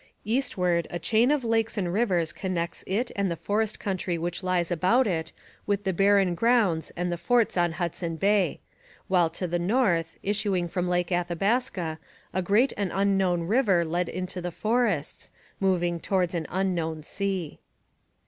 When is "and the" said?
3.15-3.35, 6.97-7.19